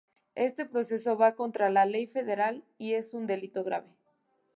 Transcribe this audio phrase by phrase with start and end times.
[0.47, 3.93] Este proceso va contra la ley federal y es un delito grave.